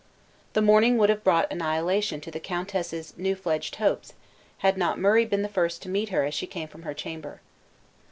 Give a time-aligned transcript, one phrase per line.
[0.53, 4.13] The morning would have brought annihilation to the countess' new fledged hopes,
[4.65, 7.39] had not Murray been the first to meet her as she came from her chamber.